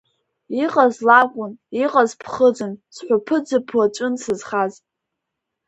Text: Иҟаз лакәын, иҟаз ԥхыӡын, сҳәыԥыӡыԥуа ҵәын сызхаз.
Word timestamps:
Иҟаз 0.63 0.95
лакәын, 1.07 1.51
иҟаз 1.83 2.11
ԥхыӡын, 2.19 2.73
сҳәыԥыӡыԥуа 2.95 3.85
ҵәын 3.95 4.13
сызхаз. 4.21 4.73